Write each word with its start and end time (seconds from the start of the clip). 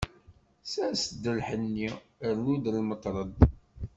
Sers-d 0.71 1.23
lḥenni, 1.37 1.89
rnu-d 2.33 2.65
lmetred. 2.77 3.35